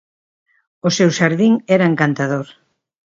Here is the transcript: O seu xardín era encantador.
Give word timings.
O 0.87 0.89
seu 0.97 1.09
xardín 1.17 1.53
era 1.75 1.89
encantador. 1.91 2.47